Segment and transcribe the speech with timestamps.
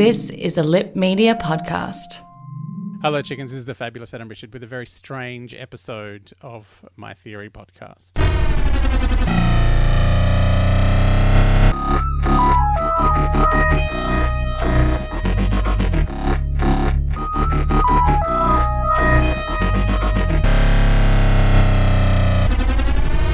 [0.00, 2.24] This is a Lip Media podcast.
[3.02, 3.50] Hello, chickens.
[3.50, 8.12] This is the fabulous Adam Richard with a very strange episode of my theory podcast.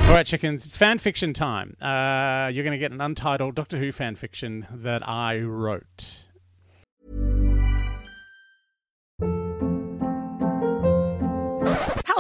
[0.03, 1.77] All right, chickens, it's fan fiction time.
[1.80, 6.25] Uh, you're going to get an untitled Doctor Who fan fiction that I wrote.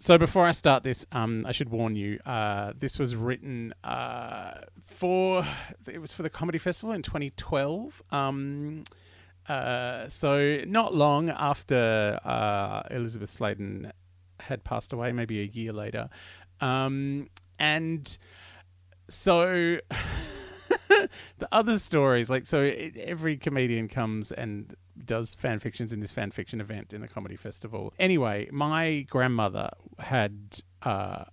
[0.00, 2.20] So before I start this, um, I should warn you.
[2.24, 5.44] Uh, this was written uh, for
[5.90, 8.00] it was for the comedy festival in 2012.
[8.12, 8.84] Um,
[9.48, 13.92] uh, so not long after uh, Elizabeth Sladen
[14.38, 16.08] had passed away, maybe a year later,
[16.60, 17.28] um,
[17.58, 18.18] and
[19.08, 19.78] so
[20.88, 24.76] the other stories, like so, it, every comedian comes and
[25.08, 27.92] does fan fictions in this fan fiction event in the comedy festival.
[27.98, 31.24] Anyway, my grandmother had uh,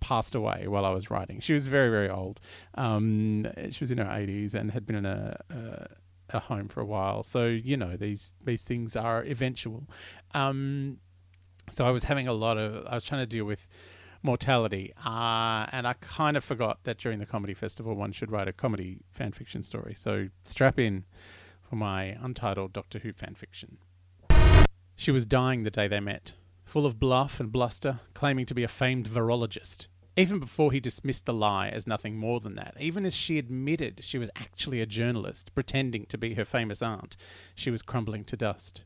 [0.00, 1.40] passed away while I was writing.
[1.40, 2.40] She was very, very old.
[2.76, 5.86] Um, she was in her 80s and had been in a, a,
[6.36, 7.22] a home for a while.
[7.22, 9.88] So, you know, these, these things are eventual.
[10.32, 10.98] Um,
[11.68, 13.66] so I was having a lot of, I was trying to deal with
[14.22, 14.94] mortality.
[15.04, 18.52] Uh, and I kind of forgot that during the comedy festival, one should write a
[18.52, 19.94] comedy fan fiction story.
[19.94, 21.04] So strap in
[21.74, 23.78] for my untitled Doctor Who fanfiction.
[24.94, 28.62] She was dying the day they met, full of bluff and bluster, claiming to be
[28.62, 29.88] a famed virologist.
[30.16, 34.04] Even before he dismissed the lie as nothing more than that, even as she admitted
[34.04, 37.16] she was actually a journalist, pretending to be her famous aunt,
[37.56, 38.84] she was crumbling to dust.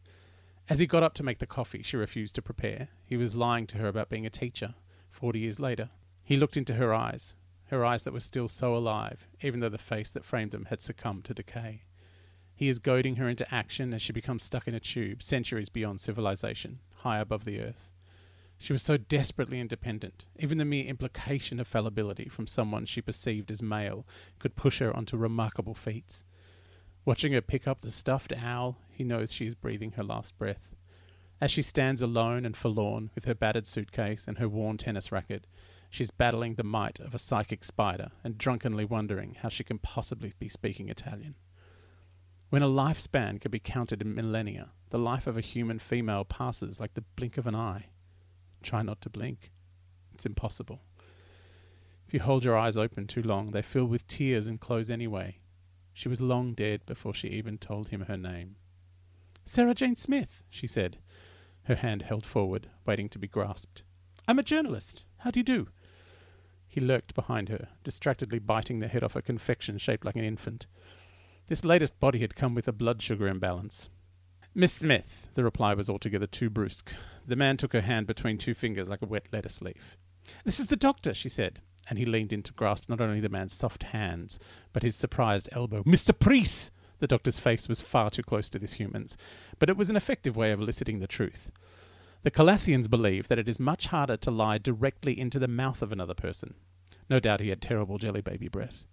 [0.71, 3.67] As he got up to make the coffee she refused to prepare, he was lying
[3.67, 4.75] to her about being a teacher,
[5.11, 5.91] forty years later.
[6.25, 9.77] He looked into her eyes, her eyes that were still so alive, even though the
[9.77, 11.83] face that framed them had succumbed to decay.
[12.59, 16.01] He is goading her into action as she becomes stuck in a tube, centuries beyond
[16.01, 17.89] civilization, high above the earth.
[18.57, 23.53] She was so desperately independent, even the mere implication of fallibility from someone she perceived
[23.53, 24.05] as male
[24.41, 26.25] could push her onto remarkable feats.
[27.05, 30.75] Watching her pick up the stuffed owl, he knows she is breathing her last breath.
[31.41, 35.47] As she stands alone and forlorn with her battered suitcase and her worn tennis racket,
[35.91, 40.33] she's battling the might of a psychic spider and drunkenly wondering how she can possibly
[40.41, 41.37] be speaking Italian.
[42.51, 46.81] When a lifespan can be counted in millennia, the life of a human female passes
[46.81, 47.87] like the blink of an eye.
[48.63, 49.53] Try not to blink.
[50.15, 50.81] It's impossible.
[52.07, 55.41] If you hold your eyes open too long, they fill with tears and close anyway.
[55.93, 58.57] She was long dead before she even told him her name.
[59.45, 60.99] Sarah Jane Smith, she said,
[61.65, 63.83] her hand held forward, waiting to be grasped.
[64.27, 65.05] I'm a journalist.
[65.19, 65.69] How do you do?
[66.67, 70.67] He lurked behind her, distractedly biting the head off a confection shaped like an infant.
[71.49, 73.89] This latest body had come with a blood sugar imbalance.
[74.55, 76.93] Miss Smith, the reply was altogether too brusque.
[77.27, 79.97] The man took her hand between two fingers like a wet lettuce leaf.
[80.45, 83.31] This is the doctor, she said, and he leaned in to grasp not only the
[83.31, 84.39] man's soft hands,
[84.75, 85.83] but his surprised elbow.
[85.85, 86.17] Mr.
[86.19, 86.71] Preece!
[86.99, 89.17] The doctor's face was far too close to this human's,
[89.59, 91.51] but it was an effective way of eliciting the truth.
[92.25, 95.93] The Calathians believe that it is much harder to lie directly into the mouth of
[95.93, 96.55] another person.
[97.09, 98.87] No doubt he had terrible jelly baby breath.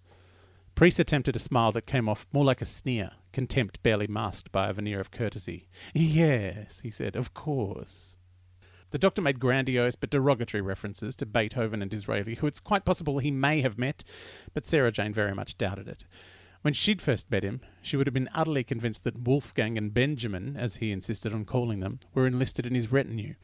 [0.76, 4.68] Priest attempted a smile that came off more like a sneer, contempt barely masked by
[4.68, 5.70] a veneer of courtesy.
[5.94, 8.14] Yes, he said, of course.
[8.90, 13.20] The doctor made grandiose but derogatory references to Beethoven and Disraeli, who it's quite possible
[13.20, 14.04] he may have met,
[14.52, 16.04] but Sarah Jane very much doubted it.
[16.60, 20.58] When she'd first met him, she would have been utterly convinced that Wolfgang and Benjamin,
[20.58, 23.36] as he insisted on calling them, were enlisted in his retinue.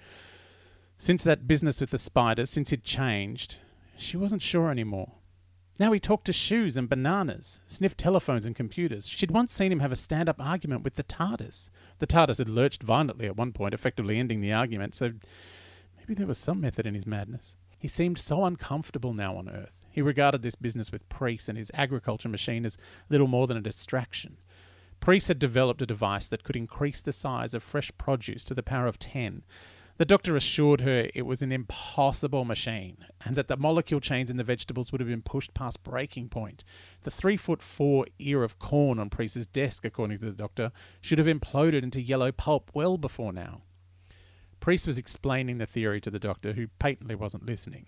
[0.98, 3.56] Since that business with the spider, since he'd changed,
[3.96, 5.12] she wasn't sure anymore.
[5.78, 9.08] Now he talked to shoes and bananas, sniffed telephones and computers.
[9.08, 11.70] She'd once seen him have a stand up argument with the TARDIS.
[11.98, 15.12] The TARDIS had lurched violently at one point, effectively ending the argument, so
[15.98, 17.56] maybe there was some method in his madness.
[17.78, 19.72] He seemed so uncomfortable now on Earth.
[19.90, 22.78] He regarded this business with Priest and his agriculture machine as
[23.08, 24.36] little more than a distraction.
[25.00, 28.62] Priest had developed a device that could increase the size of fresh produce to the
[28.62, 29.42] power of 10,
[30.02, 34.36] the doctor assured her it was an impossible machine and that the molecule chains in
[34.36, 36.64] the vegetables would have been pushed past breaking point.
[37.04, 41.18] The three foot four ear of corn on Priest's desk, according to the doctor, should
[41.18, 43.62] have imploded into yellow pulp well before now.
[44.58, 47.86] Priest was explaining the theory to the doctor, who patently wasn't listening.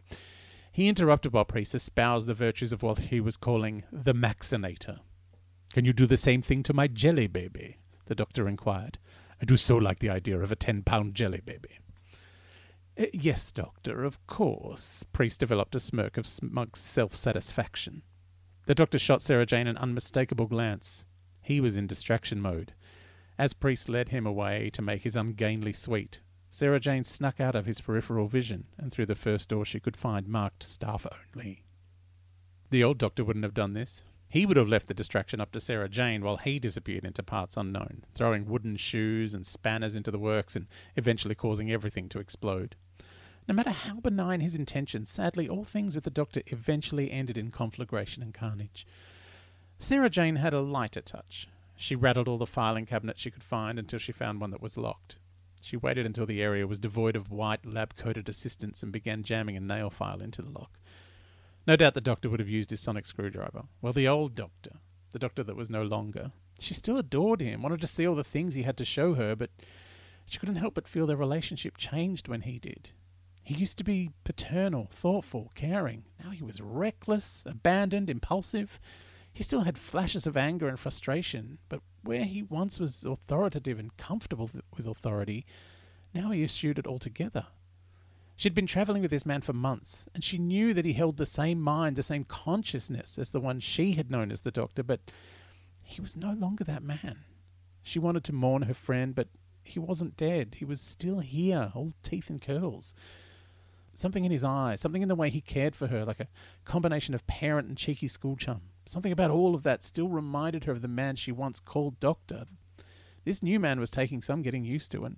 [0.70, 5.00] He interrupted while Priest espoused the virtues of what he was calling the Maxinator.
[5.72, 7.78] Can you do the same thing to my jelly baby?
[8.06, 8.98] the doctor inquired.
[9.42, 11.80] I do so like the idea of a ten pound jelly baby.
[12.98, 15.04] Uh, yes, doctor, of course.
[15.12, 18.02] Priest developed a smirk of smug self satisfaction.
[18.66, 21.06] The doctor shot Sarah Jane an unmistakable glance.
[21.42, 22.72] He was in distraction mode.
[23.38, 26.20] As Priest led him away to make his ungainly sweet,
[26.50, 29.96] Sarah Jane snuck out of his peripheral vision and through the first door she could
[29.96, 31.04] find marked staff
[31.34, 31.64] only.
[32.70, 34.04] The old doctor wouldn't have done this.
[34.34, 37.56] He would have left the distraction up to Sarah Jane while he disappeared into parts
[37.56, 40.66] unknown, throwing wooden shoes and spanners into the works and
[40.96, 42.74] eventually causing everything to explode.
[43.46, 47.52] No matter how benign his intentions, sadly, all things with the Doctor eventually ended in
[47.52, 48.88] conflagration and carnage.
[49.78, 51.46] Sarah Jane had a lighter touch.
[51.76, 54.76] She rattled all the filing cabinets she could find until she found one that was
[54.76, 55.20] locked.
[55.62, 59.56] She waited until the area was devoid of white lab coated assistants and began jamming
[59.56, 60.80] a nail file into the lock.
[61.66, 63.64] No doubt the doctor would have used his sonic screwdriver.
[63.80, 64.72] Well, the old doctor,
[65.12, 68.22] the doctor that was no longer, she still adored him, wanted to see all the
[68.22, 69.50] things he had to show her, but
[70.26, 72.90] she couldn't help but feel their relationship changed when he did.
[73.42, 76.04] He used to be paternal, thoughtful, caring.
[76.22, 78.80] Now he was reckless, abandoned, impulsive.
[79.32, 83.94] He still had flashes of anger and frustration, but where he once was authoritative and
[83.96, 85.44] comfortable with authority,
[86.14, 87.46] now he eschewed it altogether.
[88.36, 91.26] She'd been travelling with this man for months, and she knew that he held the
[91.26, 95.12] same mind, the same consciousness as the one she had known as the doctor, but
[95.84, 97.20] he was no longer that man.
[97.82, 99.28] She wanted to mourn her friend, but
[99.62, 100.56] he wasn't dead.
[100.58, 102.94] He was still here, all teeth and curls.
[103.94, 106.28] Something in his eyes, something in the way he cared for her, like a
[106.64, 108.62] combination of parent and cheeky school chum.
[108.86, 112.46] Something about all of that still reminded her of the man she once called doctor.
[113.24, 115.16] This new man was taking some getting used to, and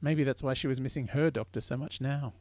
[0.00, 2.34] Maybe that's why she was missing her doctor so much now.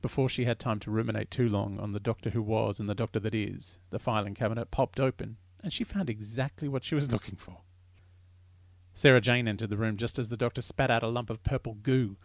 [0.00, 2.94] Before she had time to ruminate too long on the doctor who was and the
[2.94, 7.12] doctor that is, the filing cabinet popped open, and she found exactly what she was
[7.12, 7.62] looking for.
[8.94, 11.74] Sarah Jane entered the room just as the doctor spat out a lump of purple
[11.74, 12.16] goo.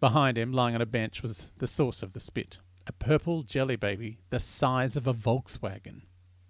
[0.00, 3.76] Behind him, lying on a bench, was the source of the spit a purple jelly
[3.76, 6.02] baby the size of a Volkswagen.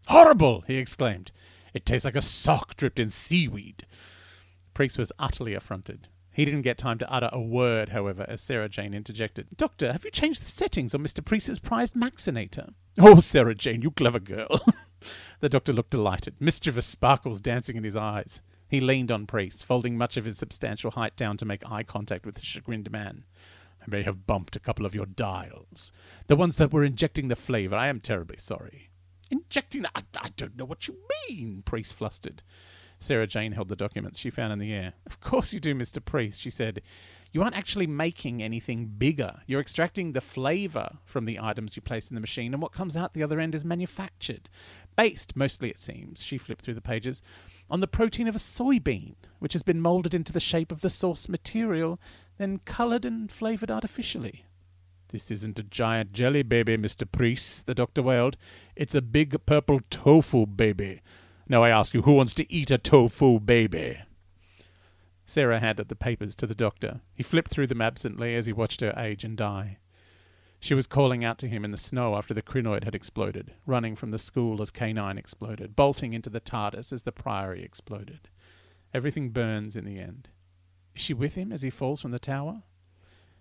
[0.06, 0.62] Horrible!
[0.67, 1.33] he exclaimed.
[1.75, 3.87] It tastes like a sock dripped in seaweed.
[4.75, 6.09] Priest was utterly affronted.
[6.33, 9.49] He didn't get time to utter a word, however, as Sarah Jane interjected.
[9.57, 11.23] Doctor, have you changed the settings on Mr.
[11.23, 12.73] Priest's prized Maxinator?
[12.99, 14.61] Oh, Sarah Jane, you clever girl.
[15.41, 18.41] the doctor looked delighted, mischievous sparkles dancing in his eyes.
[18.67, 22.25] He leaned on Priest, folding much of his substantial height down to make eye contact
[22.25, 23.25] with the chagrined man.
[23.83, 25.93] I may have bumped a couple of your dials.
[26.29, 27.77] The ones that were injecting the flavor.
[27.77, 28.89] I am terribly sorry.
[29.31, 29.91] Injecting the...
[29.95, 30.97] I, I don't know what you
[31.29, 32.43] mean, Priest flustered.
[33.02, 34.92] Sarah Jane held the documents she found in the air.
[35.06, 36.04] Of course you do, Mr.
[36.04, 36.82] Priest, she said.
[37.32, 39.40] You aren't actually making anything bigger.
[39.47, 42.97] You're extracting the flavour from the items you place in the machine, and what comes
[42.97, 44.50] out the other end is manufactured.
[44.97, 47.23] Based, mostly it seems, she flipped through the pages,
[47.71, 50.90] on the protein of a soybean, which has been moulded into the shape of the
[50.90, 51.99] source material,
[52.37, 54.44] then coloured and flavoured artificially.
[55.09, 57.11] This isn't a giant jelly baby, Mr.
[57.11, 58.37] Priest, the doctor wailed.
[58.76, 61.00] It's a big purple tofu baby.
[61.49, 63.99] Now I ask you, who wants to eat a tofu baby?
[65.25, 67.00] Sarah handed the papers to the doctor.
[67.14, 69.78] He flipped through them absently as he watched her age and die.
[70.61, 73.96] She was calling out to him in the snow after the Krynoid had exploded, running
[73.96, 78.28] from the school as K9 exploded, bolting into the TARDIS as the Priory exploded.
[78.94, 80.28] Everything burns in the end.
[80.94, 82.62] Is she with him as he falls from the tower?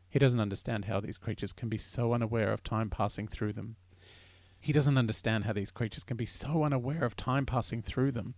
[0.10, 3.76] He doesn't understand how these creatures can be so unaware of time passing through them.
[4.62, 8.36] He doesn't understand how these creatures can be so unaware of time passing through them.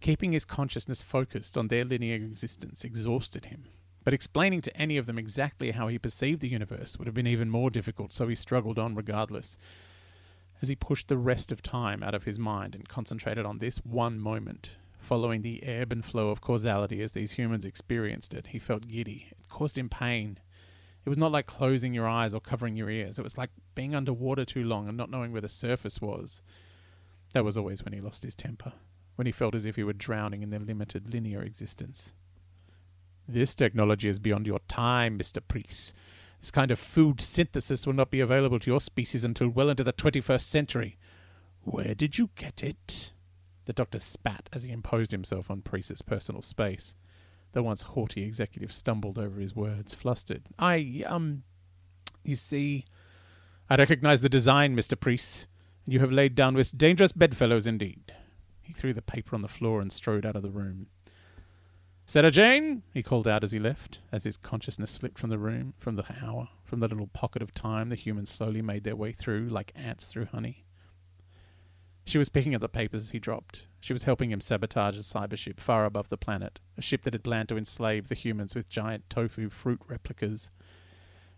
[0.00, 3.64] Keeping his consciousness focused on their linear existence exhausted him.
[4.04, 7.26] But explaining to any of them exactly how he perceived the universe would have been
[7.26, 9.58] even more difficult, so he struggled on regardless.
[10.62, 13.78] As he pushed the rest of time out of his mind and concentrated on this
[13.78, 18.58] one moment, following the ebb and flow of causality as these humans experienced it, he
[18.58, 19.28] felt giddy.
[19.32, 20.38] It caused him pain.
[21.04, 23.18] It was not like closing your eyes or covering your ears.
[23.18, 26.40] It was like being underwater too long and not knowing where the surface was.
[27.34, 28.72] That was always when he lost his temper,
[29.16, 32.14] when he felt as if he were drowning in their limited linear existence.
[33.28, 35.40] This technology is beyond your time, Mr.
[35.46, 35.94] Priest.
[36.40, 39.84] This kind of food synthesis will not be available to your species until well into
[39.84, 40.98] the 21st century.
[41.62, 43.12] Where did you get it?
[43.64, 46.94] The doctor spat as he imposed himself on Priest's personal space.
[47.54, 50.42] The once haughty executive stumbled over his words, flustered.
[50.58, 51.44] I, um,
[52.24, 52.84] you see,
[53.70, 54.98] I recognize the design, Mr.
[54.98, 55.46] Priest,
[55.84, 58.12] and you have laid down with dangerous bedfellows indeed.
[58.60, 60.88] He threw the paper on the floor and strode out of the room.
[62.06, 65.74] Sarah Jane, he called out as he left, as his consciousness slipped from the room,
[65.78, 69.12] from the hour, from the little pocket of time the humans slowly made their way
[69.12, 70.64] through like ants through honey.
[72.04, 73.66] She was picking up the papers he dropped.
[73.80, 77.14] She was helping him sabotage a cyber ship far above the planet, a ship that
[77.14, 80.50] had planned to enslave the humans with giant tofu fruit replicas.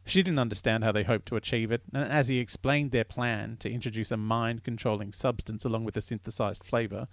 [0.05, 3.57] She didn't understand how they hoped to achieve it, and as he explained their plan
[3.59, 7.09] to introduce a mind controlling substance along with a synthesized flavor,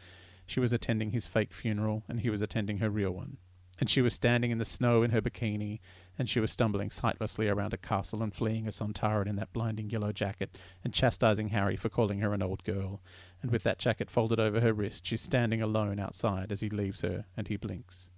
[0.45, 3.37] she was attending his fake funeral and he was attending her real one.
[3.79, 5.79] And she was standing in the snow in her bikini,
[6.17, 9.89] and she was stumbling sightlessly around a castle and fleeing a Sontaran in that blinding
[9.89, 13.01] yellow jacket, and chastising Harry for calling her an old girl.
[13.41, 17.01] And with that jacket folded over her wrist, she's standing alone outside as he leaves
[17.01, 18.11] her, and he blinks.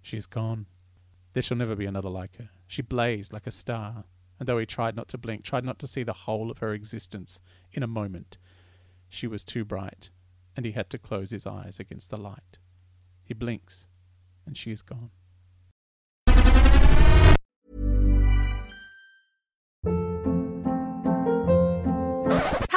[0.00, 0.66] She is gone.
[1.32, 2.50] There shall never be another like her.
[2.66, 4.04] She blazed like a star,
[4.38, 6.72] and though he tried not to blink, tried not to see the whole of her
[6.72, 7.40] existence
[7.72, 8.38] in a moment,
[9.08, 10.10] she was too bright,
[10.56, 12.58] and he had to close his eyes against the light.
[13.22, 13.86] He blinks,
[14.46, 15.10] and she is gone.